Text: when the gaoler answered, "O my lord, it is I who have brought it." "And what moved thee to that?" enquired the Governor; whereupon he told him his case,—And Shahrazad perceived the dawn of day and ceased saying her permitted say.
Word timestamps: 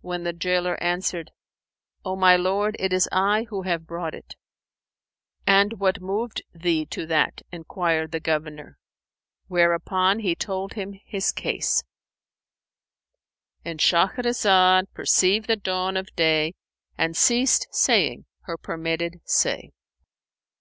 when 0.00 0.24
the 0.24 0.32
gaoler 0.32 0.76
answered, 0.82 1.30
"O 2.04 2.16
my 2.16 2.34
lord, 2.34 2.74
it 2.80 2.92
is 2.92 3.08
I 3.12 3.44
who 3.44 3.62
have 3.62 3.86
brought 3.86 4.12
it." 4.12 4.34
"And 5.46 5.74
what 5.74 6.00
moved 6.00 6.42
thee 6.52 6.84
to 6.86 7.06
that?" 7.06 7.42
enquired 7.52 8.10
the 8.10 8.18
Governor; 8.18 8.76
whereupon 9.46 10.18
he 10.18 10.34
told 10.34 10.72
him 10.72 10.94
his 11.06 11.30
case,—And 11.30 13.78
Shahrazad 13.78 14.92
perceived 14.94 15.46
the 15.46 15.54
dawn 15.54 15.96
of 15.96 16.12
day 16.16 16.54
and 16.98 17.16
ceased 17.16 17.68
saying 17.70 18.24
her 18.46 18.58
permitted 18.58 19.20
say. 19.24 19.70